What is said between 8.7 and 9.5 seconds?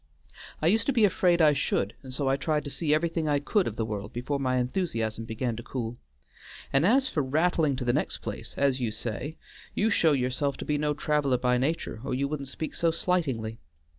you say,